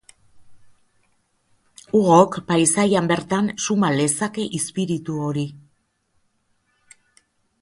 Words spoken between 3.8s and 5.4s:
lezake izpiritu